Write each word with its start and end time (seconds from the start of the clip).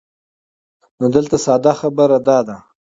نو 0.99 1.05
دلته 1.15 1.35
ساده 1.45 1.71
خبره 1.81 2.17
دا 2.27 2.37
ده 2.47 2.57